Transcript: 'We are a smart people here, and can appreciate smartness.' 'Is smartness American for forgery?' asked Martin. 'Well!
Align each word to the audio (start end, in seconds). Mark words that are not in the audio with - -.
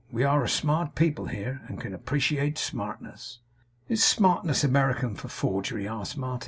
'We 0.11 0.23
are 0.23 0.43
a 0.43 0.49
smart 0.49 0.95
people 0.95 1.27
here, 1.27 1.61
and 1.67 1.79
can 1.79 1.93
appreciate 1.93 2.57
smartness.' 2.57 3.37
'Is 3.87 4.03
smartness 4.03 4.63
American 4.63 5.13
for 5.13 5.27
forgery?' 5.27 5.87
asked 5.87 6.17
Martin. 6.17 6.31
'Well! 6.31 6.39